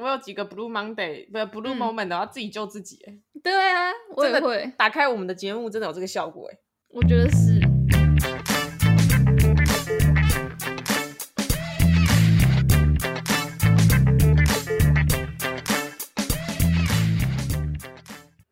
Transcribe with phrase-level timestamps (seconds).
[0.00, 2.98] 我有几个 Blue Monday 不是 Blue Moment，然后自己救自己。
[3.44, 6.56] 对啊，我也会打开我们的节目，真的有这个效果哎。
[6.88, 7.60] 我觉得是。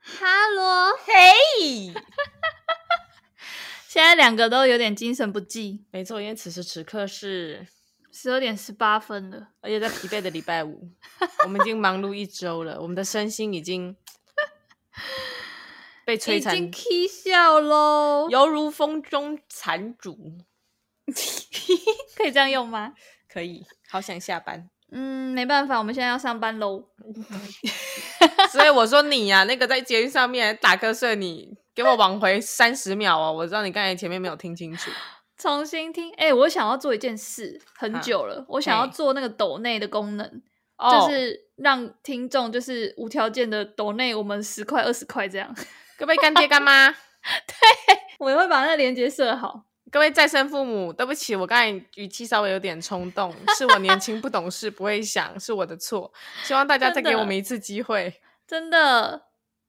[0.03, 1.95] 哈喽，嘿。
[3.89, 5.87] 现在两个都有点精神不济。
[5.91, 7.67] 没错，因为此时此刻是。
[8.21, 10.91] 十二点十八分了，而且在疲惫的礼拜五，
[11.45, 13.95] 我们已经忙碌一周了，我们的身心已经
[16.05, 20.17] 被摧残，已经气笑喽，犹如风中残烛，
[22.17, 22.93] 可以这样用吗？
[23.33, 24.69] 可以，好想下班。
[24.91, 26.89] 嗯，没办法，我们现在要上班喽。
[28.51, 34.91] 所以我说你呀、啊，那个在捷运上面打瞌睡，你给我往回三十秒哦，我知道你刚才前面没有听清楚。
[35.39, 40.43] 重新听，哎、欸，我想要做一件事很久了，啊、我想要做那个抖内的功能，
[40.91, 45.55] 就是让听众就是无条件的抖内我们十块二十块这样。
[45.97, 46.97] 各位干爹干妈，对，
[48.19, 49.65] 我也会把那个链接设好。
[49.91, 56.13] 各位再生父母，对不起，我刚才语气稍微有点冲动，是我年轻不懂事，不会想，是我的错。
[56.43, 59.23] 希望大家再给我们一次机会，真的，真的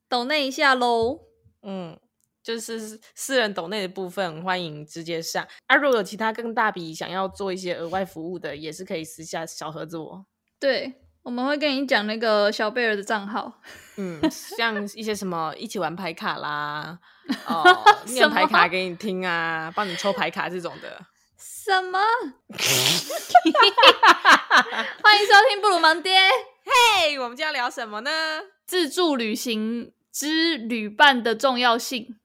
[0.10, 1.20] 抖内一下喽。
[1.62, 2.00] 嗯。
[2.42, 5.46] 就是私人抖内的部分，欢迎直接上。
[5.68, 10.26] 啊，如果有其他更大笔想要做一些额外服务的，也是可以私下小盒子我。
[10.60, 13.62] 对，我们会跟你讲那个小贝尔的账号。
[13.98, 16.98] 嗯，像一些什么一起玩牌卡啦，
[17.46, 17.64] 哦，
[18.08, 21.06] 念牌卡给你听啊，帮你抽牌卡这种的。
[21.38, 22.00] 什么？
[25.04, 26.18] 欢迎收听布鲁芒爹。
[26.66, 28.12] 嘿，我们今天要聊什么呢？
[28.66, 32.18] 自助旅行之旅伴的重要性。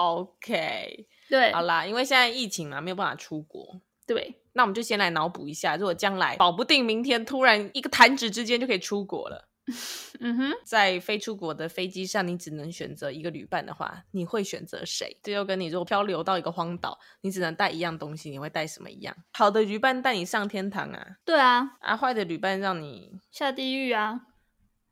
[0.00, 3.80] OK，对，好啦，因为现在疫情嘛，没有办法出国。
[4.06, 9.48] 对，那我们就先来脑补一下，如果将来保不定明天突然一个弹指之间就可以出国了，
[10.18, 15.16] 嗯哼，在飞出国的飞机上，你只能选择一个旅伴的话，你会选择谁？
[15.22, 19.14] 这就跟你如果漂流到一个荒岛，你只能带一样东西，你会带什么一样？
[19.34, 24.22] 好的旅伴带你上天堂啊，对啊，啊，坏的旅伴让你下地狱啊，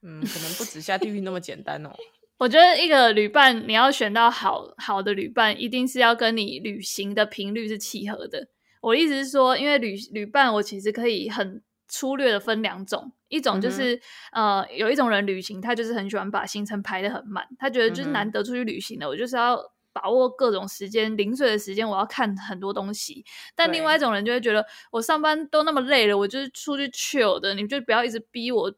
[0.02, 1.90] 嗯，可能不止下地狱那么简单哦。
[2.38, 8.48] 我觉得一个旅伴，你要选到好好的旅伴，一定是要跟你旅行的频率是契合的。
[8.80, 13.96] 我的意思是说，因为旅旅伴，我其实可以很粗略的分两种，一种就是、
[14.30, 19.60] 嗯、呃，有一种人旅行，他就是很喜欢把行程排得很满，他觉得就是难得出去旅行了，嗯、我就是要
[19.92, 23.24] 把握各种时间，零碎的时间，我要看很多东西。
[23.56, 28.72] 但另外一种人就会觉得，我上班都那么累了，我就是出去 chill 的，你就不要一直逼我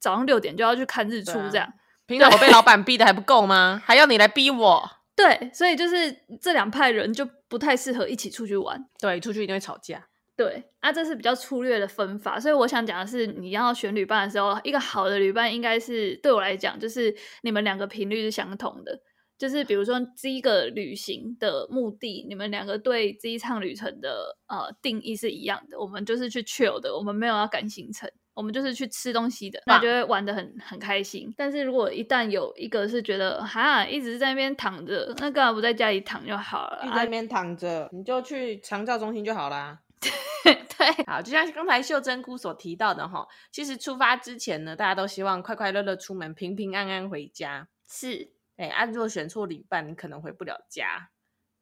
[0.00, 1.72] 早上六点就要去看日出这样。
[2.06, 3.82] 平常我被老板逼的还不够吗？
[3.84, 4.90] 还要你来逼我？
[5.16, 8.84] 对，所以就是这两派人就不太适合一起出去玩。
[9.00, 10.06] 对，出去一定会吵架。
[10.36, 12.38] 对，啊，这是比较粗略的分法。
[12.38, 19.00] 所以我想讲的是，你要选旅伴的时候，一个好的旅伴应该是对我来讲，就是你们两个频率是相同的。
[19.38, 25.80] 就是比如说这一个旅行的目的，你们两个对这一趟旅程的呃定义是一样的。
[25.80, 28.10] 我们就是去 chill 的，我们没有要赶行程。
[28.36, 31.32] 我们就是去吃东西的，那就会玩的很很开心。
[31.38, 36.82] 但是如果一旦有一个是觉得哈，一直在那边躺着，那干嘛不在家里躺就好了？
[36.84, 39.80] 一直在那边躺着，啊，你就去长照中心就好啦。
[40.44, 47.66] 对，好，就像刚才秀珍姑所提到的哈，其实出发之前呢，大家都希望快快乐乐出门，平平安安回家。
[47.88, 51.08] 是，哎，啊，如果选错旅伴，你可能回不了家。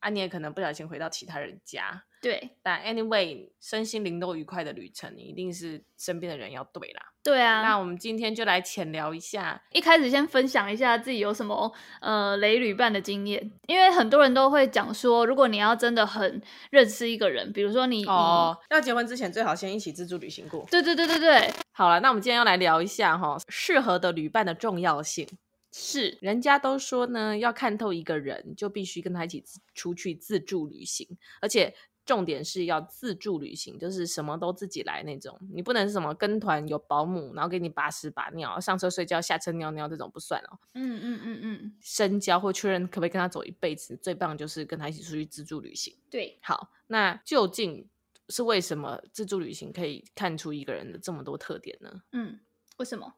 [0.01, 2.03] 啊，你也可能不小心回到其他人家。
[2.25, 7.03] 对，但 anyway，身心灵都愉快的旅程，你一定是身边的人要对啦。
[7.23, 9.63] 对啊，那我们今天就来浅聊一下。
[9.73, 11.71] 一开始先分享一下自己有什么
[12.01, 16.41] 呃雷旅伴的经验，因为很多人都会讲说，如果你要真的很
[16.71, 20.67] 认识一个人，比如说你哦，要结婚之前最好先一起自助旅行过。
[20.71, 21.53] 对对对对对。
[21.73, 25.29] 好了，那我们今天要来聊一下哈，适合的旅伴的重要性。
[25.77, 29.43] 是，人家都说呢，要看透一个人，就必须跟他一起
[29.75, 31.05] 出去自助旅行，
[31.41, 31.75] 而且
[32.05, 35.39] 重点是要自助旅行，就是什么都自己来那种。
[35.53, 40.59] 你不能是什么跟团有保姆，然后给你把屎把尿，上车睡觉，下车尿尿这种不算哦。
[40.75, 45.97] 嗯嗯嗯嗯，深交或确认可不可以跟他走一辈子，最棒就是跟他一起出去自助旅行。
[46.11, 47.89] 对，好，那究竟
[48.29, 52.03] 是为什么自助旅行可以看出一个人的这么多特点呢？
[52.13, 52.41] 嗯，
[52.77, 53.15] 为什么？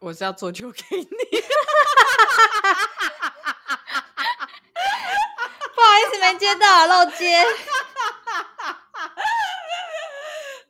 [0.00, 1.02] 我是要做就给你，
[6.28, 7.42] 没接到，漏接。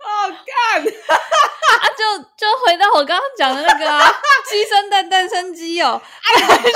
[0.00, 4.00] 好干，啊就就回到我刚刚讲的那个啊，
[4.48, 6.00] 鸡生蛋蛋生鸡哦，
[6.34, 6.70] 就是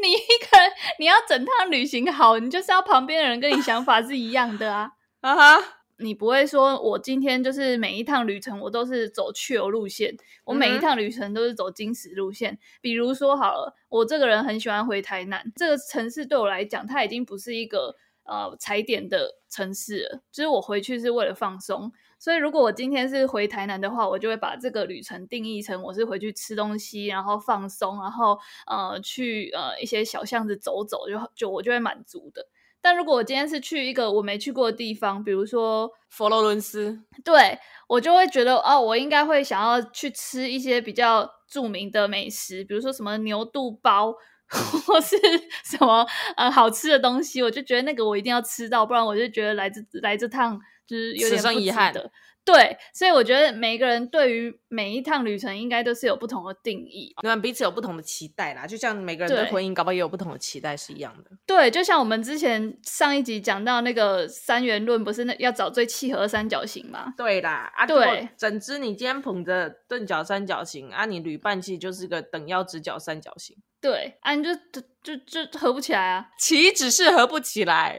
[0.00, 4.90] 你一个人你要整趟旅行好，你就是要旁边的人跟你想法是一样的啊。
[5.20, 5.62] 啊哈，
[6.00, 12.54] 你不会说我今天就是每一趟旅程我都是走去游路线，我每一趟旅程都是走金石路线。
[12.54, 21.92] 嗯、比如说好了，我这个人很喜欢回台南，这个城市对我来讲，它已经不是一个呃踩点的城市了，就是我回去是为了放松。
[22.20, 28.36] 所以，如果我今天是回台南的话，我就会把这个旅程定义成我是回去吃东西，然后放松，然后
[28.66, 32.48] 呃去呃一些小巷子走走，就就我就会满足的。
[32.80, 37.58] 但如果我今天是去一个我没去过的地方，比如说佛罗伦斯，对，
[37.88, 44.14] 我就会觉得哦，我应该会想要去吃一些比较著名的美食，比如说什么牛肚包，
[44.86, 45.16] 或是
[45.64, 50.58] 什么呃好吃的东西，我就觉得那个我一定要吃到，不然我就觉得来这来这趟。
[50.88, 52.10] 就是有点遗憾的，
[52.52, 61.30] 对，所以我觉得每一个人对于每一趟旅程应该都是有不同的定义，你们彼此有不同的期待啦，就像每个人对婚姻搞不好也有不同的期待是一样的。
[61.46, 67.12] 对，就像我们之前上一集讲到那个三元论，不是那要找最契合三角形吗？
[67.16, 73.56] 对啦，啊，对，整只你今天捧着钝角三角形啊，你旅伴其实就是个等腰直角三角形。
[73.80, 75.16] 对啊，你就就就
[75.46, 76.28] 就合不起来啊！
[76.36, 77.96] 岂止是合不起来，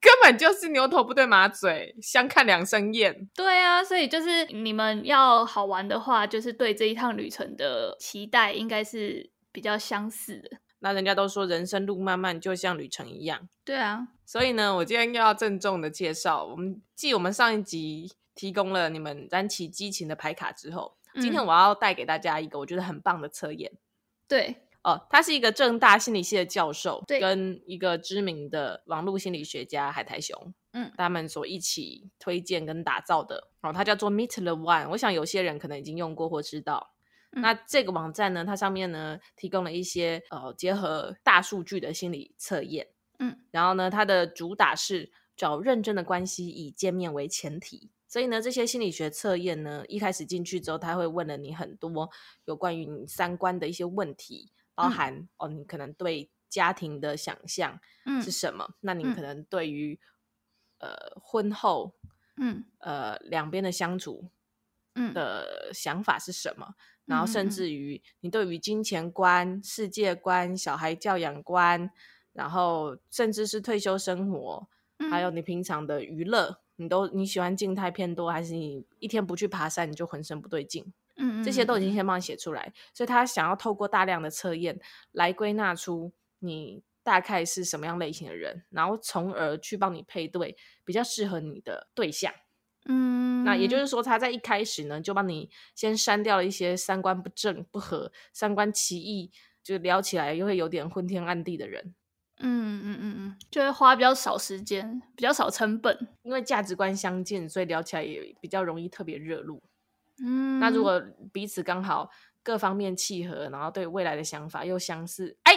[0.00, 3.28] 根本就是牛头不对马嘴，相看两生厌。
[3.34, 10.50] 对啊，所以就是你们要好玩的话，就是对这一趟旅程的期待应该是比较相似的。
[10.80, 13.48] 那人家都说人生路漫漫，就像旅程一样。
[13.64, 23.70] 对啊，所以呢，我今天又要郑重的介绍，我们继我们上一集提供了你们燃起激情的牌卡之后，嗯、今天我要带给大家一个我觉得很棒的测验。
[24.26, 24.66] 对。
[24.82, 34.88] 哦，他是一个正大心理系的教授，跟一个知名的网络心理学家海苔熊，嗯，他们所一起推荐跟打造的，哦，它叫做 Meet the One。
[34.88, 36.94] 我想有些人可能已经用过或知道。
[37.32, 42.88] 嗯、那这个网站呢，它上面呢提供了一些呃结合大数据的心理测验，
[43.18, 52.08] 嗯，然后呢，它的主打是找认真的关系以见面为前提，所以呢，这些心理学测验呢，一开始进去之后，他会问了你很多
[52.46, 54.50] 有关于你三观的一些问题。
[54.80, 57.78] 包含、嗯、哦，你可能对家庭的想象
[58.22, 58.64] 是什么？
[58.70, 60.00] 嗯、那你可能对于、
[60.78, 61.94] 嗯、呃婚后
[62.36, 64.30] 嗯呃两边的相处
[64.94, 66.66] 嗯的想法是什么？
[66.70, 66.74] 嗯、
[67.06, 71.90] 然后甚至于你对于金钱观、世界观、小孩教养观，
[72.32, 74.66] 然后甚至是退休生活，
[74.98, 80.92] 嗯、还有你平常的娱乐，你都你喜欢静态偏多，还是你一天不去爬山你就浑身不对劲？
[81.20, 84.80] 嗯，这些都已经先帮你写出来，所以他想要透过大量的测验
[85.12, 92.32] 来归纳出你大概是什么样类型的人，然后从而去帮你配对比较适合你的对象。
[92.86, 99.30] 嗯，那也就是说，他在一开始呢，就帮你先删掉了一些三观不正不合、三观奇异，
[99.62, 101.94] 就聊起来又会有点昏天暗地的人。
[102.38, 109.60] 嗯嗯嗯嗯，就会花比较少时间，比较少成本，因为价值观相近，所以聊起来也比较容易特别热络。
[110.24, 111.02] 嗯，那如果
[111.32, 112.08] 彼此刚好
[112.42, 115.54] 各方面契合，然后对未来的想法又相似，哎，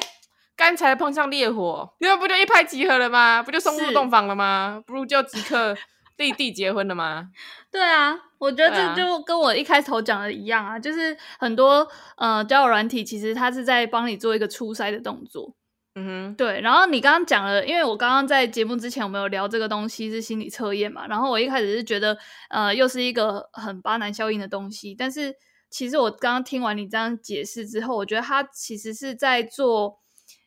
[0.55, 3.41] 刚才碰上烈火，那不就一拍即合了吗？
[3.43, 4.83] 不就送入洞房了吗？
[4.85, 5.75] 不如就即刻
[6.17, 7.29] 立地结婚了吗？
[7.71, 11.87] 对啊，我觉得这就跟我一开头讲的一样啊，啊就是很多
[12.17, 15.55] 呃交友软体其实它是在帮你做一个初筛的动作。
[15.95, 16.59] 嗯哼，对。
[16.61, 22.17] 然后你刚刚讲了，因为我刚刚在节目之前我们有聊这个东西是心理测验嘛，然后我一开始是觉得，
[22.49, 24.95] 呃，又是一个很巴南效应的东西。
[24.95, 25.35] 但是
[25.69, 29.99] 其实我刚刚听完你这样解释之后，我觉得它其实是在做，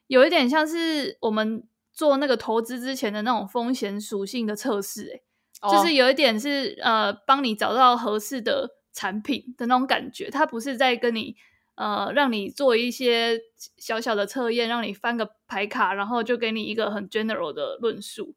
[0.09, 5.23] 有一点像是我们做那个投资之前的那种风险属性的测试，欸，
[5.63, 11.37] 诶，就是有一点是呃，帮你找到合适的产品的那种感觉，它不是在跟你。
[11.77, 13.39] 呃，让你做一些
[13.79, 18.35] 小小的测验，让你翻个牌卡，然后就给你一个很 general 的论述。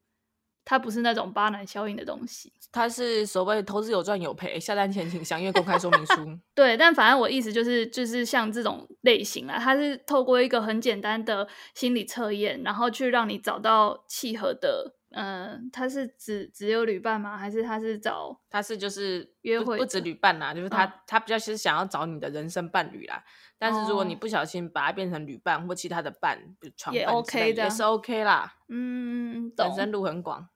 [0.66, 6.14] 它不是那种巴南效应的东西，它是所谓投资有赚有赔，下单前请详阅公开说明书。
[6.54, 14.94] 对，但反正我意思就是，就是像这种类型啊，它是透过一个很简单的心理测验，然后去让你找到契合的。
[15.12, 17.36] 嗯，他是只只有旅伴吗？
[17.36, 23.24] 还是他是找他是就是约会不止旅伴啦，就是他、哦、他比较其实想要找你的人生伴侣啦。
[23.58, 26.40] 但是如果你不小心把它变成旅伴或其他的伴，
[26.78, 28.56] 床伴也 OK 的，也是 OK 啦。
[28.68, 30.48] 嗯，人生路很广。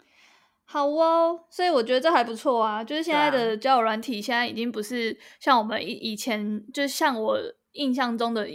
[0.65, 2.83] 好哦，所以我觉得这还不错啊。
[2.83, 7.39] 就是现在的交友软体，现在已经不是像我们以以前，就像我
[7.72, 8.48] 印象中的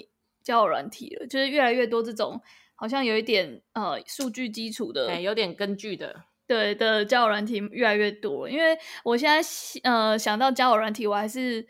[0.42, 2.40] 交友软体了，就是越来越多这种。
[2.80, 6.14] 好像有一点呃数据基础的，欸，有点根据的，
[6.47, 8.49] 对的交友软体越来越多。
[8.49, 9.47] 因为我现在
[9.82, 11.66] 呃想到交友软体，我还是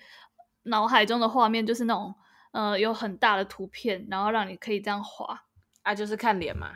[0.65, 2.15] 脑海中的画面就是那种
[2.53, 5.45] 呃有很大的图片，然后让你可以这样滑
[5.81, 6.73] 啊，就是看脸嘛。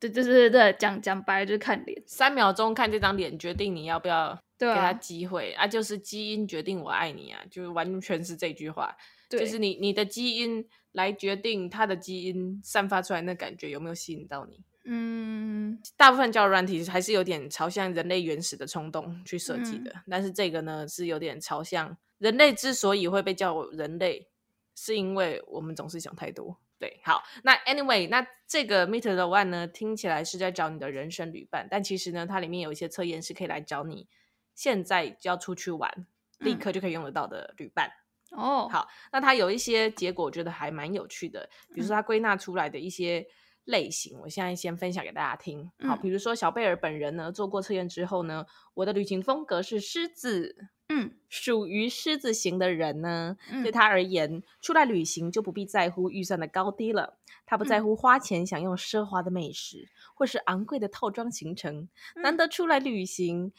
[0.00, 8.94] 对对对对，讲讲白了就是看脸，三秒钟看这张脸，决定你要不要给他机会啊，就是基因决定我爱你啊，就完全是这句话，
[9.30, 10.62] 对就是你你的基因
[10.96, 14.64] 来决定它的基因散发出来那感觉有没有吸引到你。
[14.84, 24.26] 嗯，大部分交友软体还是有点朝向人类原始的冲动去设计的，嗯、但是这个呢是有点朝向人类之所以会被叫人类，
[24.74, 26.58] 是因为我们总是想太多。
[26.78, 34.06] 对，好，那 anyway，那这个 Meet the One 呢，听起来是在找你的人生旅伴，但其实呢，它里面有一些测验是可以来找你
[34.54, 36.06] 现在就要出去玩，
[36.38, 37.90] 立刻就可以用得到的旅伴。
[38.30, 43.26] 哦、嗯，好，那它有一些结果，我觉得还蛮有趣的，比如说它归纳出来的一些
[43.64, 45.70] 类型，嗯、我现在先分享给大家听。
[45.80, 50.68] 好，比如说小贝尔本人呢，做过测验之后呢，我的旅行风格是狮子。
[50.88, 57.18] 嗯，属于狮子型的人呢，嗯、对他而言，出来旅行就不必在乎预算的高低了。
[57.44, 61.88] 他不在乎花钱享用奢华的美食，嗯、或是昂贵的套装行程。
[62.14, 63.52] 嗯、难得出来旅行，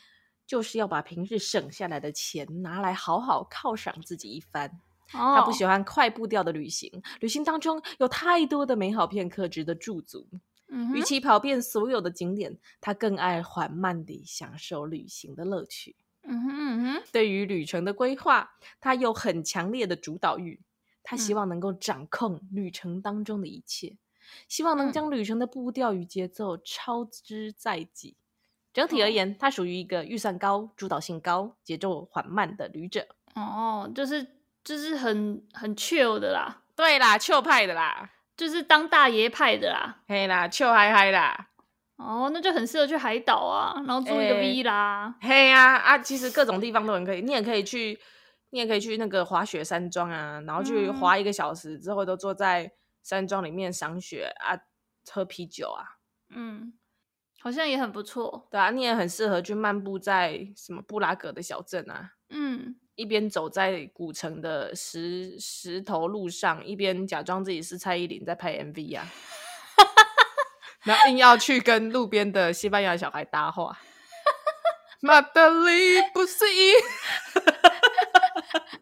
[0.47, 4.79] 就是要把平日省下来的钱拿来好好犒赏自己一番。
[5.13, 10.27] 哦、他不喜欢快步调的旅行，旅行当中有太多的美好片刻值得驻足。
[10.69, 15.95] 嗯，与其跑遍所有的景点，他更爱缓慢地享受旅行的乐趣。
[16.23, 18.49] 嗯哼嗯哼，对于旅程的规划，
[18.81, 20.59] 他有很强烈的主导欲。
[21.03, 23.97] 他希望能够掌控旅程当中的一切，嗯、
[24.49, 28.17] 希望能将旅程的步调与节奏操之在己。
[28.77, 33.07] 整体而言，它属于一个预算高、主导性高、节奏缓慢的旅者。
[33.33, 34.23] 哦，就是
[34.63, 36.61] 就是很很 chill 的啦。
[36.75, 40.03] 对啦，chill 派的啦，就是当大爷派的啦。
[40.07, 41.47] 嘿啦，chill 嗨嗨啦。
[41.95, 45.15] 哦，那就很适合去海岛啊，然后租一个 V 啦。
[45.21, 47.99] 欸、嘿呀啊，啊，其实各种地方都很可以，你也可以去，
[48.51, 54.53] 你也可以去那个滑雪山庄啊，然后去滑一个小时之后，都坐在山庄里面赏雪啊，
[55.11, 55.97] 喝啤酒啊。
[56.29, 56.73] 嗯，
[57.39, 58.47] 好像也很不错。
[58.51, 62.11] 对啊，你也很适合去漫步在什么布拉格的小镇啊。
[62.29, 69.05] 嗯，一边走在古城的石石头路上，一边假装自己是蔡依林在拍 MV 啊。
[70.83, 73.77] 然后硬要去跟路边的西班牙小孩搭话，
[75.01, 76.71] 马德里不思议。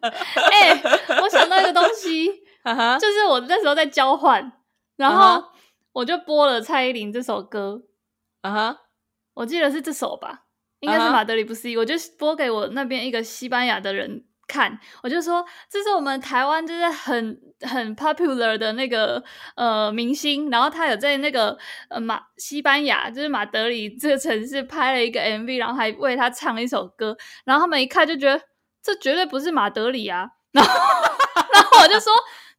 [0.00, 2.28] 哎、欸，我想到一个东西
[2.64, 2.98] ，uh huh.
[3.00, 4.52] 就是我那时候在交换，
[4.96, 5.44] 然后
[5.92, 7.82] 我就播了蔡依林这首歌，
[8.46, 8.76] 啊哈、uh，huh.
[9.34, 10.44] 我记得是这首吧，
[10.80, 11.80] 应该是马德里不思议，uh huh.
[11.80, 14.24] 我就播给我那边一个西班牙的人。
[14.48, 19.20] 看，我就说这是我们台湾就是很很 popular 的那个
[19.56, 21.58] 呃明星，然后他有在那个
[21.90, 28.40] 呃马西班牙就是马德里这个城市拍了一个 MV，然后还为他唱了一首歌，然后他们一看就觉得
[28.80, 30.72] 这绝对不是马德里啊，然后
[31.52, 32.12] 然后我就说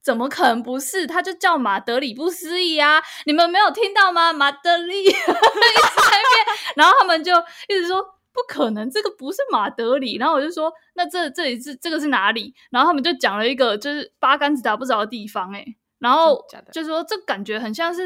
[0.08, 1.06] 怎么可能不是？
[1.06, 4.32] 他就叫马德里不思议啊，你们没有听到吗？
[4.32, 7.34] 马德里 一直在那边，然后他们就
[7.68, 8.14] 一直说。
[8.38, 10.16] 不可能，这个不是马德里。
[10.18, 12.54] 然后我就说，那这这里是这个是哪里？
[12.70, 15.66] 然后他们就讲了一个就是八竿子打不着的地方，哎，
[15.98, 16.40] 然后
[16.72, 18.04] 就说这感觉很像是，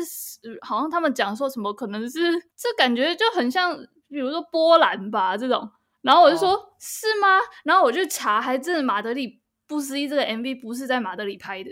[0.62, 3.78] 好像他们讲说什么，可能是这感觉就很像，
[4.08, 5.70] 比如说波兰吧这种。
[6.02, 7.28] 然后我就说，哦、是吗？
[7.66, 11.72] 然后我就查，还真的马德里不思议这个 MV 不是在马德里拍的，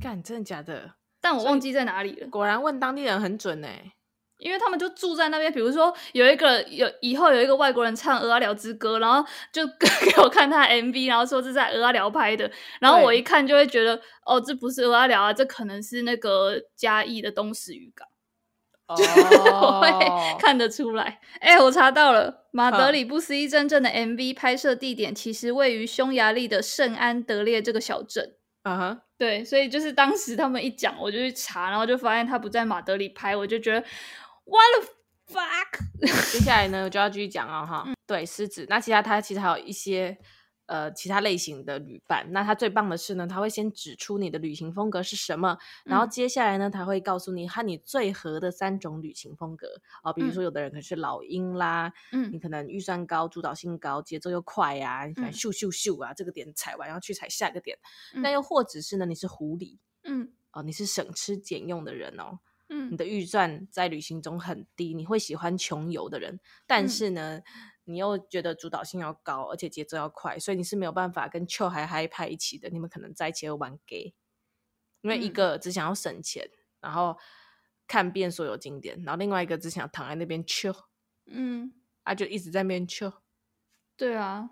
[0.00, 0.92] 干，真的假的？
[1.20, 2.28] 但我忘记在哪里了。
[2.28, 3.92] 果然问当地人很准哎。
[4.38, 18.06] 因为他们就住在那边，比如说有一个有以后有一个外国人唱《鹅阿寮之歌》，然后就 给我看他 MV，然后说这是在鹅阿寮拍的，然后我一看就会觉得，哦，这不是鹅阿寮啊，这可能是那个嘉义的东石渔港，
[18.88, 18.94] 哦，
[19.80, 21.18] 我会看得出来。
[21.40, 28.34] 哎，我查到了，马德里不思议真正的 MV 拍摄地点其实位于匈牙利的圣安德烈这个小镇。
[28.66, 29.00] 啊哈，uh huh.
[29.16, 33.86] 对，所以就是当时他们一讲，我就去查，然后就发现他不在马德里拍，我就觉得。
[34.48, 36.32] What the fuck？
[36.32, 37.82] 接下来呢，我就要继续讲啊哈。
[37.86, 38.64] 嗯、对，狮子。
[38.68, 40.16] 那其他他其实还有一些
[40.66, 42.30] 呃其他类型的旅伴。
[42.32, 49.68] 那他最棒的是呢，他会先指出你的旅行风格是什么，嗯、然后接下来呢，他会告诉你和你最合的三种旅行风格
[50.02, 50.12] 啊、呃。
[50.12, 57.78] 比如说，有的人可能是老鹰啦，嗯，你可能预算高、主导性高、节奏又快呀、啊，你喜欢咻咻咻啊，这个点踩完，然后去踩下一个点。
[58.14, 62.38] 那、嗯、又或者是呢，你是狐狸，嗯，哦、呃，你是省吃俭用的人哦。
[62.68, 67.44] 嗯，你的预算在旅行中很低，你会喜欢穷游的人，但是呢，嗯、
[67.86, 72.68] 你又觉得主导性要高，而且节奏要快，所以你是没有办法跟 chill 还嗨派一起的。
[72.68, 74.14] 你们可能在一起会玩 gay，
[75.00, 77.16] 因为一个只想要省钱，嗯、然后
[77.86, 80.76] 看遍所有景点，然后另外一个只想躺在那边 chill，
[81.26, 83.14] 嗯，啊，就一直在那边 chill，
[83.96, 84.50] 对啊，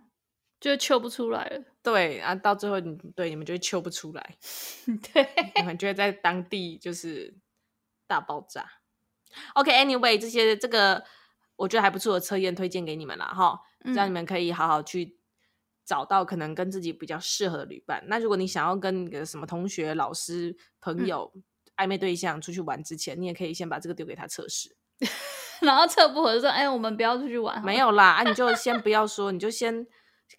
[0.58, 4.36] 就 chill 不出来了，对啊，到最后你对你们就会 chill 不出来，
[5.12, 7.36] 对，你们就会在当地就是。
[8.06, 8.70] 大爆炸。
[9.54, 11.02] OK，Anyway，、okay, 这些这个
[11.56, 13.60] 我觉得还不错的测验推荐给你们了哈，
[13.94, 15.18] 让你们可以好好去
[15.84, 18.02] 找到可能跟自己比较适合的旅伴。
[18.06, 21.42] 那如果你想要跟什么同学、老师、朋友、嗯、
[21.76, 24.76] 暧昧对象出去玩之前，你也可以先把这个丢给他测试，
[25.60, 29.86] 然后测不合就说：“哎，我们不要出去玩。”没有啦，啊，你就先不要说，你就先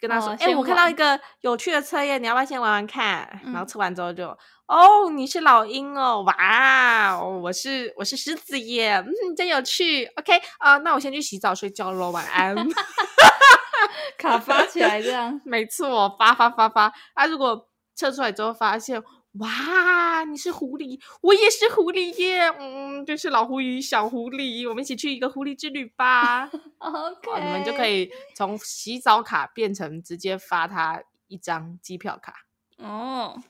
[0.00, 4.36] 跟他说：“哎、哦，我看到一个有趣的测验，你要不要先玩玩看？”嗯、然后测完之后就。
[4.66, 10.04] 哦，你是老鹰哦，哇哦，我是我是狮子耶，嗯，真有趣。
[10.16, 12.56] OK 啊、呃，那我先去洗澡睡觉喽，晚安。
[14.18, 16.92] 卡发起来这样，没错，发发发发。
[17.14, 19.00] 啊，如果测出来之后发现，
[19.38, 26.46] 哇，你是狐狸，我也是狐狸耶，嗯，就是老狐狸小狐狸，我们一起去一个狐狸之旅吧。
[26.78, 32.34] OK，、哦、你们就可以从洗澡卡变成直接发他一张机票卡
[32.78, 33.42] 哦。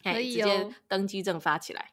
[0.00, 1.90] 可以直接登机证发起来。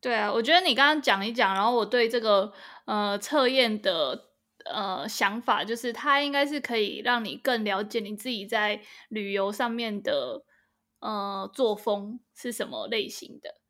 [0.00, 2.52] 对啊，我觉得你刚刚讲一讲，然后我对这个
[2.86, 4.28] 呃测验的
[4.64, 10.42] 呃想法，就是它应该是可以让你更了解你自己在旅游上面的
[11.00, 13.60] 呃作风是什么类型的。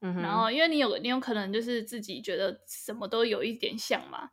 [0.00, 4.30] 嗯哼，然后因为你有你有可能就是自己觉得什么都有一点像嘛，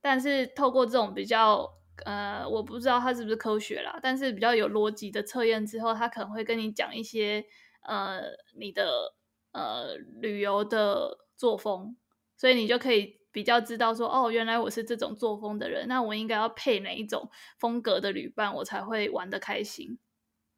[0.00, 1.68] 但是透过这种比较
[2.04, 7.44] 呃我不知道它是不是科学啦，但是比较有逻辑的测验之后，他可能会跟你讲一些。
[7.80, 8.20] 呃，
[8.58, 9.14] 你的
[9.52, 11.96] 呃旅游的作风，
[12.36, 19.98] 所以你就可以比较知道说，哦，原来我是这种作风的人，那我应该要配哪一种风格的旅伴，我才会玩得开心。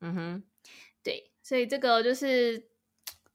[0.01, 0.45] 嗯哼，
[1.05, 2.69] 对，所以这个就是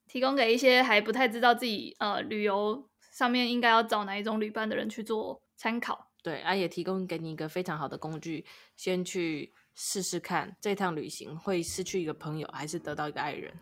[0.07, 6.12] 提供给一些还不太知道自己呃旅游上面应该要找哪一种旅伴的人去做参考。
[6.24, 8.45] 对，啊，也提供给你一个非常好的工具，
[8.75, 9.53] 先去。
[9.77, 13.53] 试试看这趟旅行会失去一个朋友，还是得到一个爱人？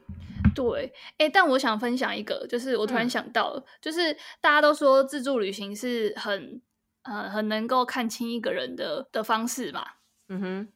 [0.53, 6.61] 对，哎，但我想分享一个，就是我突然想到，嗯、就是大家都说自助旅行是很
[7.01, 9.83] 呃很能够看清一个人的的方式嘛。
[10.27, 10.72] 嗯哼。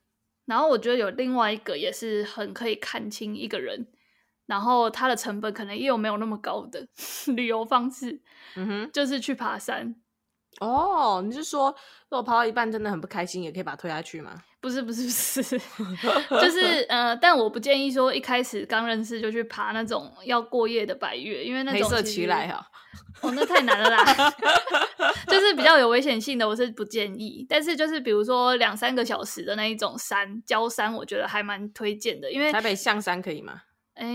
[0.47, 3.85] 然后我觉得有另外一个也是很可以看清一个人，
[4.47, 6.87] 然后它的成本可能又没有那么高的
[7.35, 8.19] 旅游方式。
[8.55, 9.93] 嗯哼，就是去爬山。
[10.59, 11.69] 哦，你是说
[12.09, 14.41] 如果爬到一半真的很不开心，也可以把它推下去吗？
[14.59, 15.41] 不是不是不是，
[16.41, 22.67] 就是呃，但我不建议说一开始刚认识就去爬那种要过夜的百岳，因为那种黑色起来哈，
[23.21, 24.33] 哦，那太难了啦，
[25.27, 27.45] 就是比较有危险性的，我是不建议。
[27.47, 33.61] 但是就是比如说两三个小时的那一种山，郊山，我觉得还蛮推荐的，因为台北象山可以吗？
[33.93, 34.05] 哎，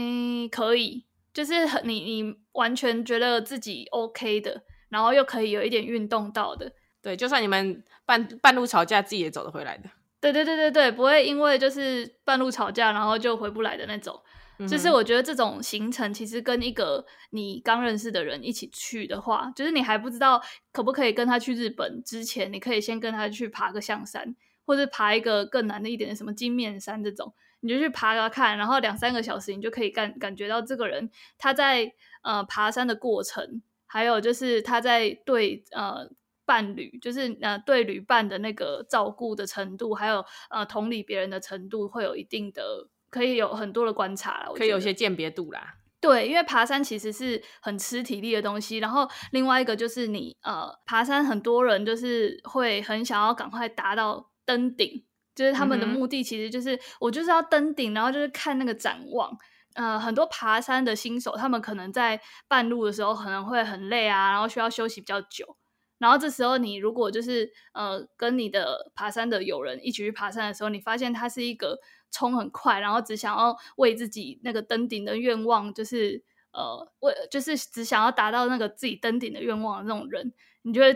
[0.50, 9.88] 可以，就是很你你完全觉得自己 OK 的，然后又可以有一点运动到的，对，就算你们半半路吵架，自己也走得回来的。
[10.22, 14.22] 对对对对对，不会因为就是半路吵架，然后就回不来的那种。
[14.58, 36.08] 嗯、就是我觉得这种行程其实跟一个你刚认识的人一起去的话，就是你还不知道可不可以跟他去日本之前，你可以先跟他去爬个象山，或者爬一个更难的一点的什么金面山这种，你就去爬个看，然后两三个小时你就可以感感觉到这个人他在呃爬山的过程，还有就是他在对呃。
[36.44, 44.48] 伴侣就是呃，对旅伴的那个照顾的程度，还有呃，同理别人的程度，会有一定的，可以有很多的观察啦。
[44.54, 45.76] 可以有些鉴别度啦。
[46.00, 48.78] 对，因为爬山其实是很吃体力的东西。
[48.78, 59.30] 然后另外一个就是你呃，爬山很多人就是会很想要赶快达到登顶，就是他们的目的其实就是、嗯、我就是要登顶，然后就是看那个展望。
[59.74, 65.56] 呃，很多爬山的新手，他们可能在半路的时候可能会很累啊，然后需要休息比较久。
[66.02, 71.78] 然后这时候，你如果就是呃跟你的爬山的友人一起去爬山的时候，你发现他是一个
[72.10, 80.92] 冲很快，然后只想要为自己那个登顶的愿望，就是呃为就是只想要达到那个自己登顶的愿望的那种人，你就会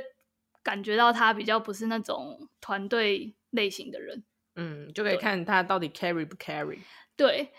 [0.64, 4.24] 感觉到他比较不是那种团队类型的人。
[4.56, 6.80] 嗯，就可以看他到底 carry 不 carry。
[7.16, 7.52] 对，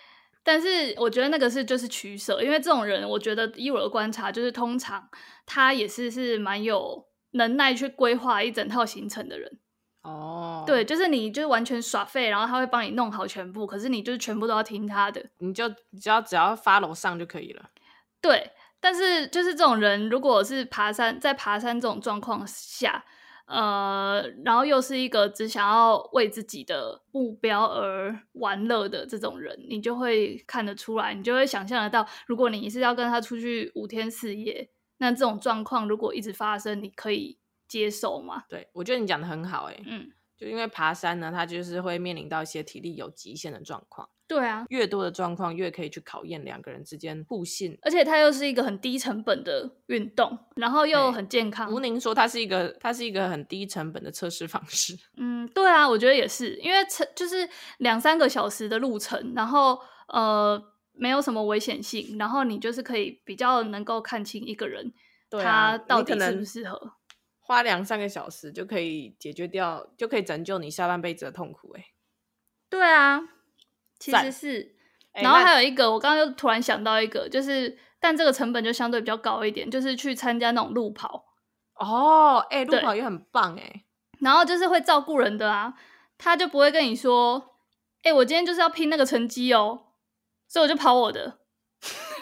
[0.43, 5.09] 但是我觉得那个是就是取舍，因为这种人，我觉得以我的观察，就是通常
[5.45, 7.06] 他也是是蛮有。
[7.37, 9.59] 能耐去规划一整套行程的人，
[10.01, 17.69] 哦，对，就是你就是完全耍废，然后他会帮你弄好全部，可是你就是全部都要听他的，你就只要只要 follow 上就可以了。
[18.21, 23.05] 对，但是就是这种人，如果是爬山，在爬山这种状况下，
[23.45, 34.69] 呃，然后又是一个只想要为自己的目标而玩乐的这种人，你就会看得出来，你就会想象得到，如果你是要跟他出去五天四夜。
[34.97, 38.43] 那这种状况如果一直发生，你可以接受吗？
[38.49, 44.09] 对，我觉得你讲的很好，欸，诶嗯，就因为爬山呢，它就是会面临到一些体力有极限的状况。
[44.27, 51.71] 对啊，越多的状况越可以去考验两个人之间互信，而且它又是一个很低成本的运动，然后又很健康。
[51.71, 54.97] 吴宁说它是一个，它是一个很低成本的测试方式。
[55.15, 56.79] 嗯，对啊，我觉得也是，因为
[57.15, 59.79] 就是两三个小时的路程，然后
[60.09, 60.61] 呃
[60.97, 64.93] 没有什么危险性，然后你就是可以比较能够看清一个人，
[65.29, 66.93] 他到底适不适合。
[67.39, 71.73] 花两三个小时就可以解决掉，就可以拯救你下半辈子的痛苦。
[71.77, 71.85] 哎，
[72.69, 73.21] 对啊。
[73.99, 74.75] 其实是，
[75.11, 81.25] 然后还有一个，我刚刚又突然想到一个，就是，但这个成本就相对比较高一点，就是去参加那种路跑。
[81.73, 83.85] 哦，哎、欸，路跑也很棒哎。
[84.19, 85.73] 然后就是会照顾人的啊，
[86.19, 87.55] 他就不会跟你说，
[88.03, 89.86] 哎、欸，我今天就是要拼那个成绩哦，
[90.47, 91.39] 所以我就跑我的。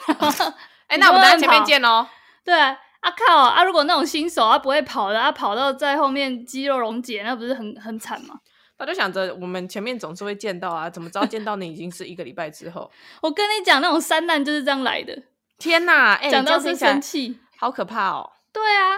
[0.88, 2.08] 哎、欸，那我们在前面见哦。
[2.44, 2.78] 对，啊
[3.18, 3.64] 靠啊！
[3.64, 8.40] 如果那种新手啊不会跑的，他跑到在后面肌肉溶解，那不是很很惨吗？
[8.78, 12.92] 他就想着我们前面总是会见到啊，怎么知道见到你已经是一个礼拜之后？
[13.22, 15.24] 我跟你讲，那种山难就是这样来的。
[15.58, 18.30] 天哪，哎、欸，讲到是生气，好可怕哦。
[18.52, 18.94] 对啊，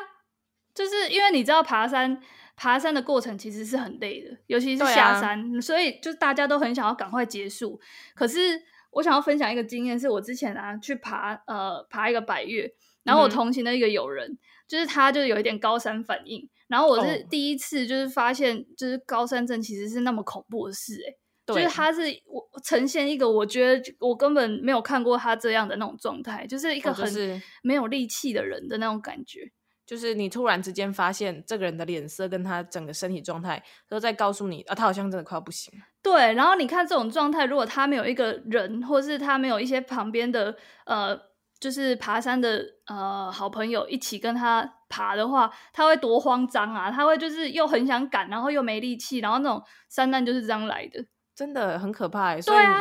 [0.73, 2.19] 就是因为你知道爬山，
[2.55, 7.79] 爬山的过程其实是很累的，尤其是下山，啊、所以就是大家都很想要赶快结束。
[8.15, 8.61] 可是
[8.97, 16.49] 我想要分享一个经验，是我之前啊去爬呃爬一个百岳，然后我同行的一个友人，嗯、就是他就有一点高山反应。
[16.67, 29.51] 然后我是第一次就是发现，就是高山症其实是那么恐怖的事，欸，哎，就是他是我呈现一个我觉得我根本没有看过他这样的那种状态，就是一个很没有力气的人的那种感觉，
[29.87, 35.73] 就是你突然之间发现这个人的脸色跟他整个身体状态都在告诉你啊，他好像真的快要不行。
[36.03, 41.19] 对，然后你看这种状态，如果他没有一个人，或是他没有一些旁边的呃。
[41.59, 46.91] 就是爬山的呃好朋友一起跟他爬的话，他会多慌张啊！
[46.91, 51.03] 他会就是又很想赶，然后又没力气，然后那种山难就是这样来的，
[51.35, 52.39] 真的很可怕。
[52.39, 52.73] 所以你，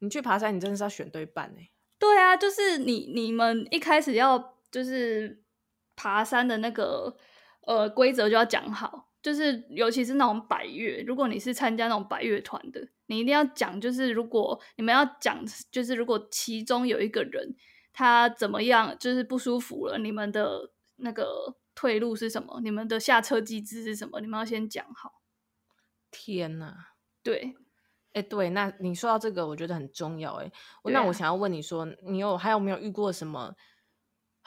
[0.00, 1.70] 你去爬山，你真的是要选对伴哎。
[1.96, 5.40] 对啊，就是你你们一开始要就是
[5.98, 7.16] 爬山的那个
[7.66, 17.56] 呃规则就要讲好，就是尤其是那种百岳，如果你是参加那种百岳团的，你一定要讲，就是如果你们要讲，就是如果其中有一个人。
[17.90, 18.96] 他怎么样？
[18.96, 19.98] 就是不舒服了。
[19.98, 22.60] 你们的那个退路是什么？
[22.62, 24.20] 你们的下车机制是什么？
[24.20, 25.20] 你们要先讲好。
[26.12, 26.74] 天呐！
[27.24, 27.56] 对，
[28.12, 30.34] 哎，对，那你说到这个，我觉得很重要。
[30.34, 30.52] 哎，
[30.84, 33.52] 那我想要问你说，你有还有没有遇过什么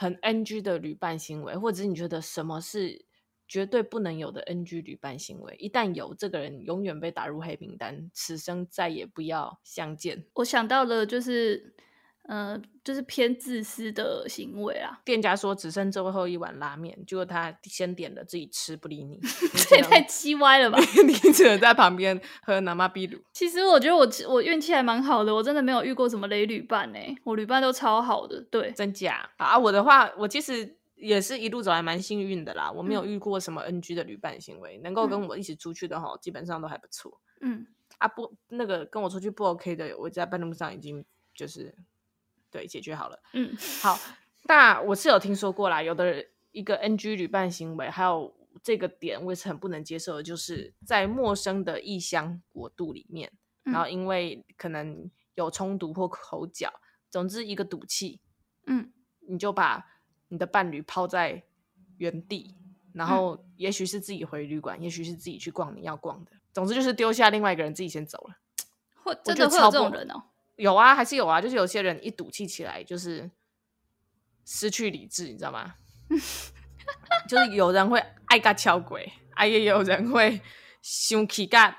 [0.02, 3.06] 很 NG 的旅伴行为，或者你觉得什么是
[3.48, 5.56] 绝对不能有的 NG 旅伴行为？
[5.60, 10.26] 一旦有，这个人永远被打入黑名单，此生再也不要相见。
[10.34, 11.76] 我想到了，就是。
[12.24, 15.02] 嗯、呃，就是偏自私的行为啊！
[15.04, 19.20] 店家说只剩最后一碗拉面，结果他先点了，自己吃不理你，
[19.70, 20.78] 这也太鸡歪了吧！
[21.06, 23.20] 你只能在旁边喝拿妈秘鲁。
[23.34, 27.00] 其实我觉得我我运气还蛮好的，我真的没有遇过什么雷旅伴呢。
[27.24, 29.58] 我旅伴都超好的，对，真假啊？
[29.58, 37.20] 我的话，我其实也是一路走来蛮幸运的啦，我没有遇过什么 NG 的旅伴行为，嗯、能够跟我一起出去的哈，基本上都还不错。
[37.42, 37.66] 嗯，
[37.98, 41.04] 啊不，那个跟我出去不 OK 的，我在半路上已经
[41.34, 41.76] 就是。
[42.52, 43.20] 对，解决好了。
[43.34, 43.98] 嗯，好。
[44.44, 53.32] 那我是有听说过啦，有的一个 NG 旅伴行为，还有这个点，我也是很不能接受的，就是在陌生的异乡国度里面，
[53.66, 56.74] 嗯、然后因为可能有冲突或口角，
[57.10, 58.20] 总之一个赌气，
[58.66, 58.92] 嗯，
[59.30, 59.86] 你就把
[60.30, 61.44] 你的伴侣抛在
[61.98, 62.58] 原地，
[62.94, 68.36] 然后也许是自己回旅馆，嗯、也许是自己去逛你要逛的，总之就是丢下另外一个人自己先走了。
[69.04, 70.24] 会真的会有这种人哦？
[70.62, 73.32] 有啊，还是有啊，就是有些人一赌气起来，就是
[74.46, 75.74] 失去理智，你知道吗？
[77.28, 80.40] 就是有人会爱个敲鬼，啊，也有人会
[80.84, 81.76] 生气干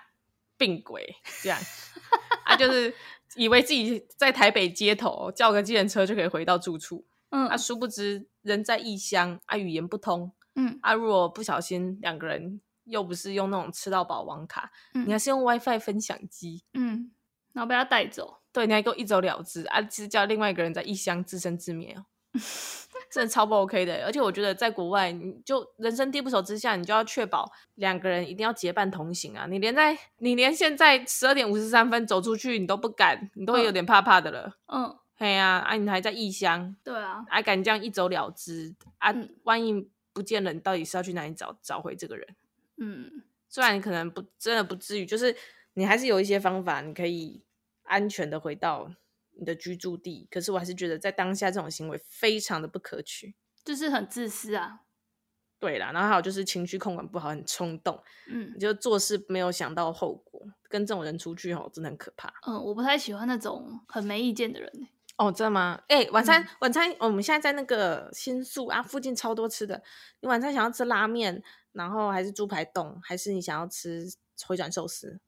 [0.57, 1.59] 病鬼，这样
[2.45, 2.93] 啊，就是
[3.37, 17.13] 以为自己在台北街头叫个计程车就可以回到住处，嗯，啊，殊不知人在异乡，啊，语言不通，嗯，啊，如果不小心两个人又不是用那种吃到饱网卡，嗯，你还是用 WiFi 分享机，嗯，
[17.53, 18.42] 然后被他带走。
[18.53, 19.81] 对，你还给我一走了之啊！
[19.83, 22.05] 其实叫另外一个人在异乡自生自灭哦，
[23.11, 24.05] 真的超不 OK 的。
[24.05, 29.47] 而且我觉得在国外，你就人生地不熟之下，你就要确保两个人一定要结伴同行啊！
[29.49, 34.59] 你连在你连现在十二点五十三分走出去，你都不敢，你都会有点怕怕的了。
[34.67, 39.15] 嗯，嘿呀，啊，你还在异乡，对啊，还敢这样一走了之啊？
[39.45, 42.29] 万一不见了，你到底是要去哪里找找回这个人？
[42.77, 45.35] 嗯，虽然你可能不真的不至于，就是
[45.73, 47.43] 你还是有一些方法，你可以。
[47.93, 48.91] 安全的回到
[49.39, 54.81] 你的居住地，可是我还是觉得在当下这种行为非常的不可取，就是很自私啊。
[55.61, 62.33] 对啦，然后还有就是情绪控管不好，很冲动，嗯，就做事没有想到后果，跟这种人出去吼，真的很可怕。
[62.49, 64.89] 嗯，我不太喜欢那种很没意见的人。
[65.19, 65.81] 哦，真的吗？
[65.87, 69.81] 哎、欸，晚餐、嗯、晚餐，我们现在在那个新宿啊，附近超多吃的。
[70.21, 71.41] 你晚餐想要吃拉面，
[71.73, 74.09] 然后还是猪排冻，还是你想要吃
[74.47, 75.21] 回转寿司？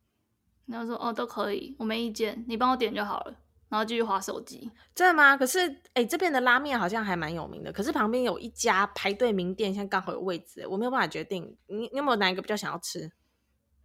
[0.67, 3.35] 然后说哦，都可以，我没意见，你帮我点就好了。
[3.71, 5.37] 然后继续划手机，真的吗？
[5.37, 7.73] 可是，哎、欸，这边的拉面好像还蛮有名的。
[7.73, 11.57] 可是旁边有一家排队名店，现在刚好有位置，我没有办法决定。
[11.67, 13.11] 你你有没有哪一个比较想要吃？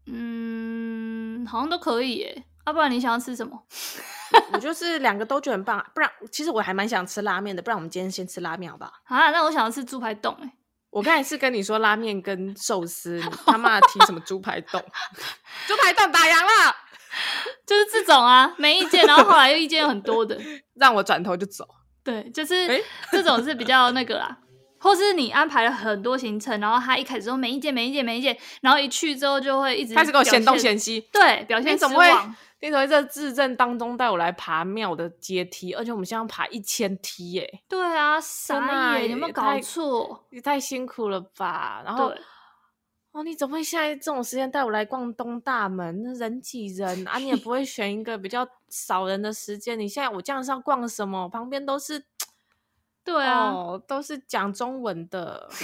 [0.06, 2.44] 嗯，好像都可以耶。
[2.66, 3.64] 要、啊、不然你想要吃什么？
[4.54, 5.84] 我就是两个都觉得很棒。
[5.96, 7.62] 不然，其实我还蛮想吃拉面的。
[7.62, 8.92] 不然我们今天先吃拉面好不好？
[9.06, 10.36] 啊，那我想要吃猪排冻。
[10.40, 10.54] 哎，
[10.92, 14.82] 我刚才是跟你说拉面跟寿司，你 他妈提什么猪排冻？
[15.68, 16.76] 猪排冻打烊了。
[17.66, 20.40] 就是这种啊，没意见，然后后来又意见有很多的，
[20.76, 21.68] 让我转头就走。
[22.04, 24.38] 对，就是这种是比较那个啦，
[24.80, 31.92] 或是你安排了很多行程，然后他一开始说没意见，没意见，没意见，然后一去之后就会一直开始给我嫌东嫌西，对，表现失望。
[31.92, 32.36] 你怎么会？
[32.62, 35.74] 你怎么会在自证当中带我来爬庙的阶梯？
[35.74, 37.62] 而且我们现在要爬一千梯耶！
[37.70, 40.26] 对啊，傻眼，有没有搞错？
[40.32, 41.82] 你太辛苦了吧？
[41.86, 42.14] 然后。
[43.12, 46.04] 哦，你怎么会现在这种时间带我来逛东大门？
[46.04, 47.18] 那人挤人啊！
[47.18, 49.80] 你也不会选一个比较少人的时间。
[49.80, 51.28] 你现在我这样是要逛什么？
[51.28, 52.06] 旁边都是，
[53.04, 55.50] 对啊，哦、都是讲中文的。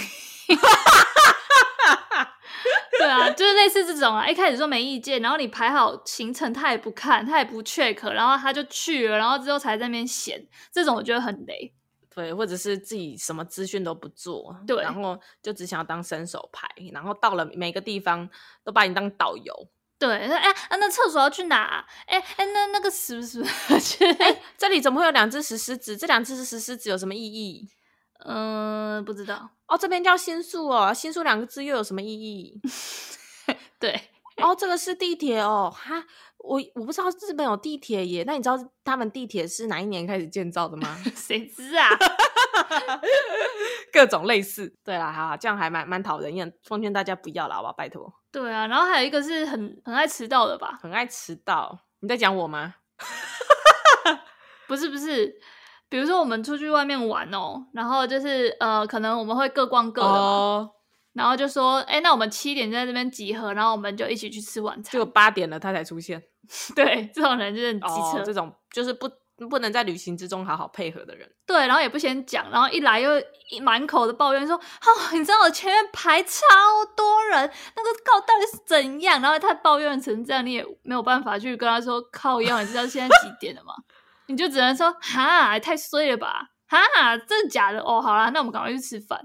[2.98, 4.26] 对啊，就是类似这种啊。
[4.28, 10.44] 一开始说没意见，然后你排好行程，他也不看，他也不 check，然后他就去了，然后之后才在那边闲。
[10.72, 11.72] 这种我觉得很雷。
[12.14, 18.28] 对，或者是自己什么资讯都不做，对，然后就只想要当伸手牌，然后到了每个地方
[18.64, 19.68] 都把你当导游。
[19.98, 21.86] 对，哎啊，那厕所要去哪？
[22.06, 23.42] 哎哎，那那个是不是？
[24.18, 25.96] 哎，这里怎么会有两只石狮子？
[25.96, 27.68] 这两只石狮子有什么意义？
[28.24, 29.50] 嗯，不知道。
[29.68, 32.60] 哦，这边叫新宿哦，新宿两个字又有什么意义？
[33.78, 36.04] 对，哦，这个是地铁哦，哈。
[36.38, 40.96] 我我不知道日本有地铁耶，那你知道他们地铁是哪一年开始建造的吗？
[41.16, 41.88] 谁知啊？
[43.92, 47.72] 各种类似，对啦，哈，这样还蛮蛮讨人厌，奉劝大家不要了，好不好？
[47.72, 48.12] 拜托。
[48.32, 50.78] 对啊，然后还有一个是很很爱迟到的吧？
[50.82, 52.74] 很爱迟到，你在讲我吗？
[54.68, 55.34] 不是不是，
[55.88, 60.08] 比如说我们出去外面玩哦，然后就是呃，可能我们会各逛各的。
[60.08, 60.70] 哦
[61.16, 64.92] 然后就说，哎，那我们七点在这边集合，然后我们就一起去吃晚餐。
[64.92, 66.22] 结果八点了，他才出现。
[66.76, 69.08] 对，这种人就是很机车，哦，这种就是不
[69.50, 71.30] 不能在旅行之中好好配合的人。
[71.46, 73.10] 对，然后也不先讲，然后一来又
[73.50, 76.40] 一满口的抱怨，说，哦，你知道我前面排超
[76.96, 79.20] 多人，那个告到底是怎样？
[79.20, 83.74] 然后他抱怨成这样，你也没有办法去跟他说靠要，你知道现在几点了吗？
[84.28, 87.80] 你就只能说，哈，太衰了吧，哈，真的假的？
[87.80, 89.20] 哦，好啦，那我们赶快去吃饭。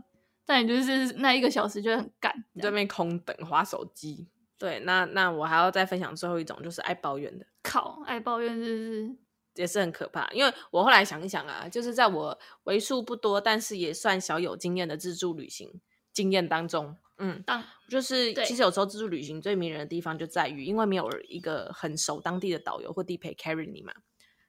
[0.45, 4.28] 但你就是那一个小时就很干，你在那边空等划手机。
[4.60, 7.45] 对，那那我还要再分享最后一种，就是爱抱怨的。
[7.63, 9.10] 靠，爱抱怨就是
[9.56, 10.28] 也是很可怕。
[10.32, 15.82] 因为我后来想一想啊，就是在我为数不多，但是也算小有经验的自助旅行
[16.14, 23.94] 经验当中，嗯，当就是其实有时候自助旅行最迷人的地方就在于，因为没有一个很熟当地的导游或地陪 carry 你嘛，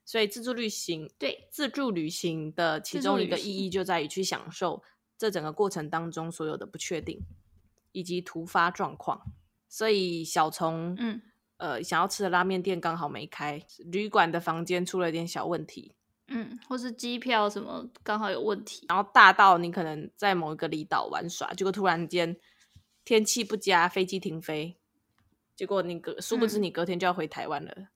[0.04, 4.82] 所以自助旅行对自助旅行的其中一个意义就在于去享受。
[5.18, 7.20] 这整个过程当中，所有的不确定
[7.92, 9.22] 以及突发状况，
[9.68, 11.22] 所以小从嗯
[11.62, 15.94] 呃想要吃的拉面店刚好没开，旅馆的房间出了一点小问题，
[16.26, 22.36] 嗯，或是机票什么刚好有问题，然后大到你可能在某一个离岛玩耍，结果突然间
[23.04, 24.76] 天气不佳，飞机停飞，
[25.54, 27.88] 结果你隔殊不知你隔天就要回台湾了，嗯、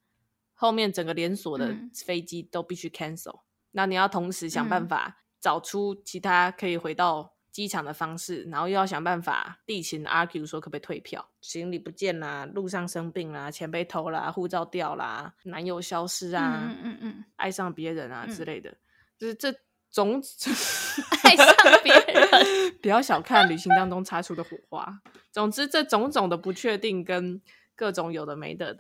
[0.55, 3.41] 后面整个连锁的飞机都必须 cancel，
[3.73, 5.09] 那、嗯、你要同时想办法。
[5.09, 18.77] 嗯找出其他可以回到机场的方式，然后又要想办法地勤 argue 说可不可以退票，行李不见啦，路上生病啦，钱被偷啦，护照掉啦，男友消失啊，嗯嗯嗯，爱上别人啊之类的，嗯、
[19.17, 19.51] 就是这
[19.91, 20.23] 种
[21.25, 21.47] 爱上
[21.83, 25.01] 别人， 不要小看旅行当中擦出的火花。
[25.33, 27.41] 总之，这种种的不确定跟
[27.75, 28.77] 各种有的没的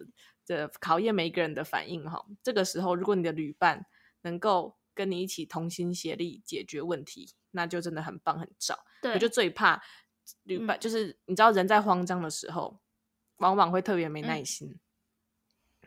[0.47, 2.27] 的考验每一个人的反应哈。
[2.43, 3.87] 这个时候，如果你的旅伴
[4.21, 4.77] 能够。
[4.96, 8.85] 跟你一起同心协力解决问题，那就真的很棒很照。
[9.02, 9.80] 对，我就最怕
[10.44, 12.80] 旅伴，就是你知道人在慌张的时候，
[13.37, 14.70] 往往会特别没耐心。
[14.70, 14.80] 嗯、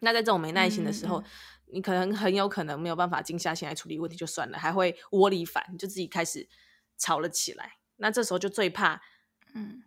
[0.01, 1.23] 那在这种没耐心的时候，
[1.65, 6.47] 你可能很有可能没有办法静下心来处理问题，就算了，还会窝里反，就自己开始
[6.95, 7.79] 吵了起来。
[7.95, 9.01] 那这时候就最怕，
[9.55, 9.83] 嗯，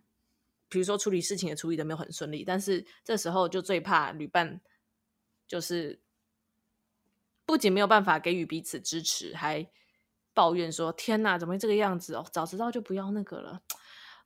[0.67, 4.59] 比如说处理事情也处理的没有很顺利，但是这时候就最怕旅伴
[5.47, 6.02] 就是。
[7.45, 9.67] 不仅没有办法给予彼此支持，还
[10.33, 12.25] 抱怨说：“天哪，怎么会这个样子哦？
[12.31, 13.61] 早知道就不要那个了。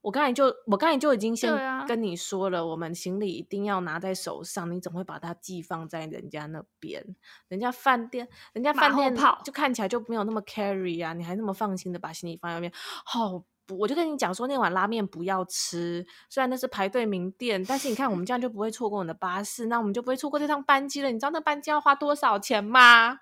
[0.01, 1.51] 我刚才就我刚才就已经先
[1.85, 7.03] 跟你说了，我们行李一定要拿在手上，你怎么会把它寄放在人家那边？
[7.49, 12.71] 人家饭店，人家饭店就看起来就没有那么 carry 啊，你还那么放心的把行李放在那边，
[13.03, 13.77] 好、哦。
[13.79, 16.05] 我就跟你讲说，那碗拉面不要吃。
[16.29, 21.11] 虽然那是排队名店，但是你看我们这样就不会错过你的巴士，那我们就不会错过这趟班机了。
[21.11, 23.19] 你知道那班机要花多少钱吗？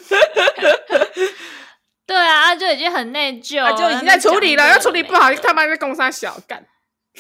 [2.06, 6.66] 对啊，就已经很内疚，啊、就已经在处理了，要处理不好，他妈在工商小干。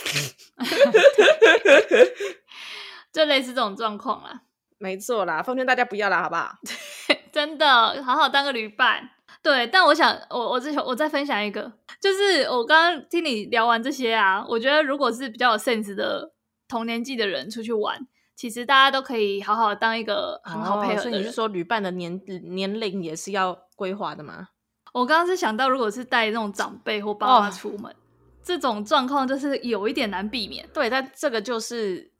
[3.11, 4.41] 就类似这种状况啦，
[4.77, 6.55] 没错啦，奉劝大家不要啦，好不好？
[7.31, 9.09] 真的，好好当个旅伴。
[9.41, 11.71] 对，但我想，我我之前我再分享一个，
[12.01, 16.33] 就是我刚刚听你聊完这些啊，我觉得如果是比较有 sense 的
[16.67, 20.99] 同年纪的人出去玩，其实大家都可以好好当一个很好配合的人。
[20.99, 24.49] 哦，所以你是说旅伴的年年龄也是要规划的吗？
[24.91, 27.95] 我刚刚是想到，如果是带那种长辈或爸妈出门，哦，
[28.43, 30.67] 这种状况就是有一点难避免。
[30.73, 32.11] 对，但这个就是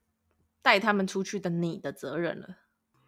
[0.62, 2.48] 带他们出去的你的责任了。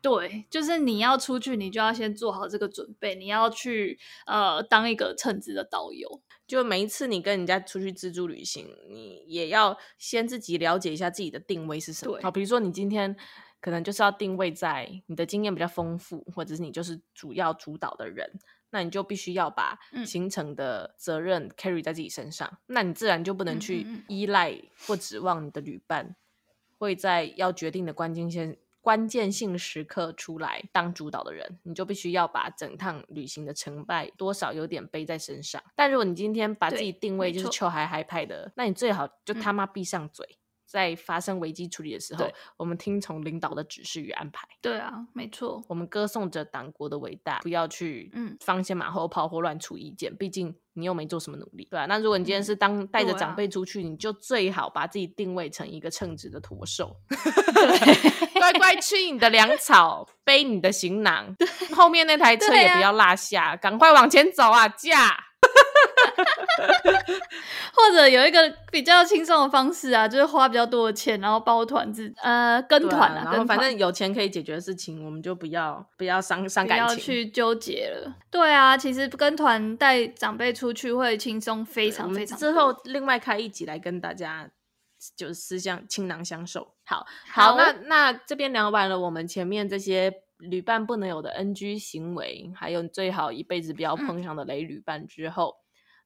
[0.02, 3.14] 对，就是你要出去，你就要先做好这个准备。
[3.14, 12.20] 你要去呃当一个称职的导游，就每一次你跟人家出去自助旅行，你也要先自己了解一下自己的定位是什么。
[12.24, 13.16] 好，比如说你今天
[13.60, 18.28] 可能就是要定位在你的经验比较丰富，或者是你就是主要主导的人，
[18.72, 22.50] 那你就必须要把行程的责任 carry 在自己身上。
[22.52, 26.16] 嗯、那你自然就不能去依赖或指望你的旅伴
[26.80, 28.58] 会在要决定的关键先。
[28.82, 35.62] 关键性时刻出来当主导的人，你就必须要把整趟旅行的成败多少有点背在身上。
[35.76, 40.26] 但如果你今天把自己定位就是秋海海派的，那你最好就他妈闭上嘴。
[40.26, 40.41] 嗯
[40.72, 44.48] 在发生危机处理的时候，我们听从领导的指示与安排。
[44.62, 45.62] 对啊，没错。
[45.68, 50.16] 我们歌颂着党国的伟大，不要去嗯放些马后炮或乱出意见。
[50.16, 51.86] 毕竟你又没做什么努力，对吧、啊？
[51.88, 56.96] 那如果你今天是当带着长辈出去、嗯啊，你就最好把自己定位成一个称职的驼兽，
[58.34, 61.36] 乖乖吃你的粮草，背你的行囊，
[61.76, 65.31] 后面那台车也不要落下，赶、啊、快往前走啊，驾！
[67.74, 78.14] 或者有一个比较轻松的方式啊，就是花比较多的钱，然后包团子，呃，跟团啊，然后反正有钱可以解决的事情，我们就不要不要伤伤感情，不要去纠结了。
[78.30, 82.38] 对啊，其实跟团带长辈出去会轻松非常非常。
[82.38, 84.50] 之后另外开一集来跟大家
[85.16, 86.76] 就是思乡倾囊相授。
[86.86, 95.56] 好，好，好那那这边聊完了，我们前面这些旅伴不能有的 NG 行为，还有最好一辈子不要碰上的雷旅伴之后。
[95.58, 95.62] 嗯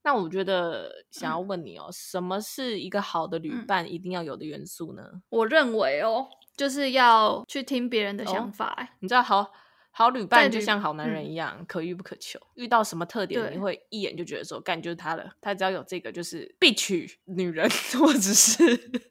[0.05, 5.03] 那我觉得想要问你哦、什么是一个好的旅伴一定要有的元素呢？
[5.29, 8.87] 我认为哦，就是要去听别人的想法、哦。
[8.99, 9.51] 你知道好，好
[9.89, 12.39] 好旅伴就像好男人一样，嗯、可遇不可求。
[12.53, 15.33] 遇到什么特点，你会一眼就觉得说，干就是他了。
[15.41, 17.67] 他只要有这个，就是必娶女人，
[17.99, 19.01] 或者是，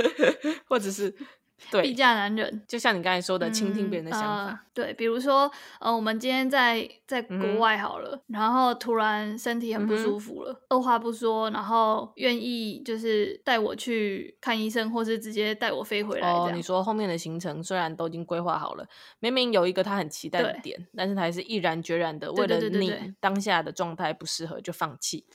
[0.66, 1.14] 或者是。
[1.70, 4.44] 对，避嫁难忍，就像你刚才说的，倾、嗯、听别人的想法。
[4.44, 16.32] 呃、对，比如说，呃，我们今天在在国外好了、嗯，然后突然身体很不舒服了，嗯、二话不说，然后愿意就是带我去看医生，或是直接带我飞回来。
[16.32, 18.86] 哦，你说后面的行程虽然都已经规划好了，
[19.18, 25.26] 明明有一个他很期待的点，但是他还是毅然决然的为了你当下的状态不适合就放弃，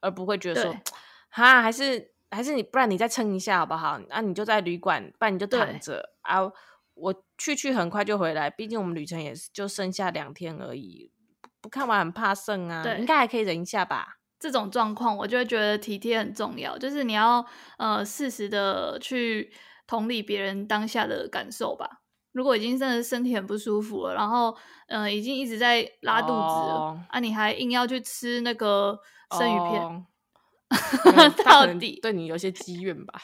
[0.00, 0.74] 而不会觉得说，
[1.28, 2.12] 哈，还是。
[2.30, 3.98] 还是你，不然你再撑一下好不好？
[4.08, 6.40] 那、啊、你就在旅馆，不然你就躺着啊。
[6.94, 11.10] 我去去很快就回来，毕竟我们旅程也是就剩下两天而已，
[11.62, 12.82] 不看完很怕剩啊。
[12.82, 14.18] 对，应该还可以忍一下吧。
[14.38, 17.44] 这种状况，我就会觉得体贴很重要，就是你要
[17.78, 19.50] 呃适时的去
[19.86, 22.02] 同理别人当下的感受吧。
[22.32, 24.54] 如果已经真的身体很不舒服了，然后
[24.88, 26.98] 呃已经一直在拉肚子了，oh.
[27.08, 28.98] 啊，你还硬要去吃那个
[29.38, 29.82] 生鱼片。
[29.82, 29.92] Oh.
[31.44, 33.20] 到底对你有些积怨吧？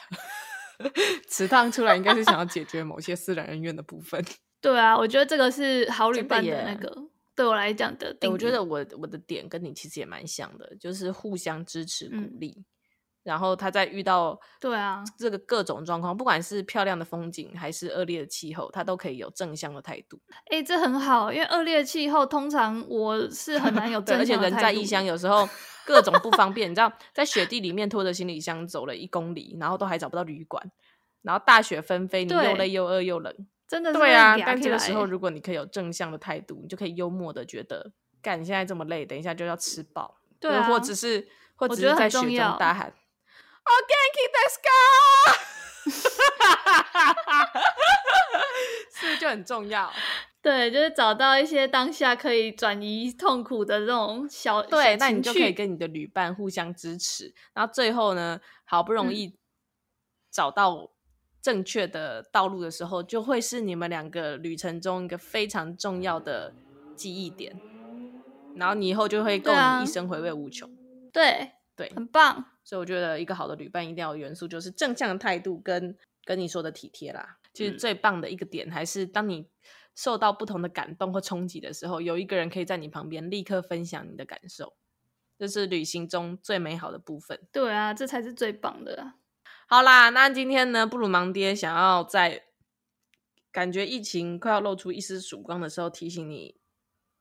[1.27, 4.23] 此趟出来应该是想要解决某些私人恩怨的部分。
[4.61, 6.95] 对啊，我觉得这个是好旅伴的那个，
[7.35, 8.15] 对我来讲的。
[8.29, 12.55] 我觉得我我的点跟你其实也蛮像的，就是互相支持鼓励。
[12.57, 12.65] 嗯
[13.27, 20.17] 然后他在遇到对啊这个各种状况，不管是漂亮的风景还是恶劣的气候，他都可以有正向的态度。
[20.49, 24.55] 哎，这很好，因为恶劣的气候通常我是很难有正向的态度。
[24.55, 25.45] 而且人在异乡，有时候
[25.85, 30.71] 各种不方便，你知道，在雪地里面拖着行李箱走了一公里，然后都还找不到旅馆，
[31.21, 33.35] 然后大雪纷飞，你又累又饿又冷，
[33.67, 34.37] 真的是对啊。
[34.37, 42.93] 但这个时候，如果你可以有正向的态度，你就可以幽默的觉得，干，你现在这么累，等一下就要吃饱，对啊，或者是或者是在雪中大喊。
[43.67, 44.69] 哦，Genki desu ka，
[48.93, 49.91] 是不是就很重要？
[50.41, 59.37] 对，就是找到一些当下可以转移痛苦的这种小对，小那你就可以跟你的旅伴互相支持，然后最后呢，好不容易
[60.31, 60.91] 找到
[61.41, 66.53] 正确的道路的时候，嗯、就会是你们两个旅程中一个非常重要的
[66.95, 67.59] 记忆点，
[68.55, 70.69] 然后你以后就会够你一生回味无穷。
[71.11, 72.45] 对对，对很棒。
[72.67, 77.37] 所以我觉得一个好的旅伴一定要有元素，就是正向的态度跟跟你说的体贴啦。
[77.53, 79.47] 其实最棒的一个点还是当你。
[79.95, 84.75] 受到不同的感动或冲击的时候，有一个人可以在你旁边立刻分享你的感受，
[85.39, 87.47] 这是旅行中最美好的部分。
[87.51, 89.13] 对啊，这才是最棒的。
[89.65, 92.43] 好啦，那今天呢，布鲁芒爹想要在
[93.51, 96.55] 感觉疫情快要露出一丝曙光的时候，提醒你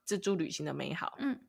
[0.05, 1.17] 自助旅行的美好。
[1.19, 1.41] 嗯，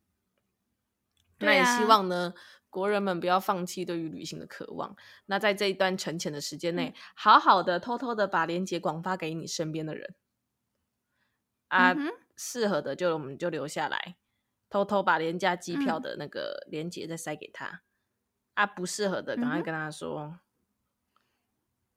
[1.39, 2.33] 那也希望呢，
[2.69, 4.95] 国人们不要放弃对于旅行的渴望。
[5.27, 10.15] 那在这一段沉潜的时间内，嗯、好好的、偷偷的把链接广发给你身边的人。
[11.69, 11.95] 啊，
[12.35, 14.17] 适、嗯、合的就我们就留下来，
[14.69, 17.67] 偷偷把廉价机票的那个链接再塞给他。
[17.67, 17.81] 嗯、
[18.53, 20.39] 啊，不适合的赶快跟他说，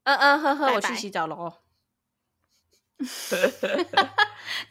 [0.03, 1.59] 嗯嗯呵呵，我去洗澡了哦。
[2.99, 3.37] 呵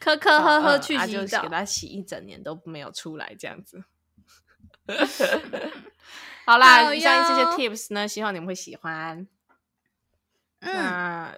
[0.01, 3.83] 呵呵呵呵， 去洗澡，给他洗一整年都没有出来这样子。
[6.45, 9.27] 好啦，以上这些 tips 呢，希望你们会喜欢。
[10.59, 11.35] 嗯、那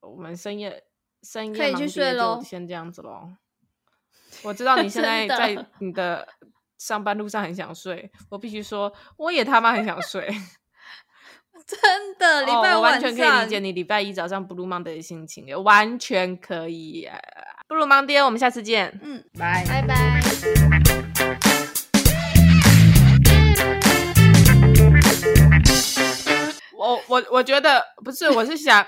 [0.00, 0.84] 我们深夜。
[1.22, 3.28] 深夜忙睡就先这样子喽。
[4.42, 6.26] 我知道你现在 在你的
[6.78, 10.26] 上班路上很想睡，我必须说，我也他妈很想睡。
[11.66, 11.78] 真
[12.18, 17.06] 的，礼拜、哦、我完全可以理解你礼拜一早上 Blue Monday 的心情，完全可以。
[17.68, 18.98] Blue Monday，我们下次见。
[19.02, 20.99] 嗯，拜拜拜。
[26.80, 28.84] 我我我觉得不是，我是想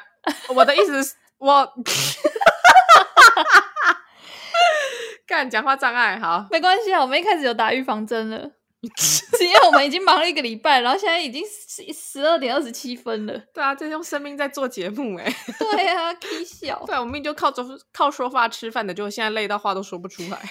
[0.55, 1.15] 我的意思是。
[1.43, 1.73] 我，哈哈
[3.35, 3.99] 哈哈哈！
[5.27, 8.49] 干讲话障碍，好，没关系啊，我们一开始有打预防针了，
[8.97, 13.37] 是 因为我们已经忙了一个礼拜，然后现在已经十十二点二十七分了。
[13.53, 20.41] 对啊，这用生命在做节目，哎， 对啊，K 笑，对，我们就靠说靠说话吃饭的，就现在累到话都说不出来。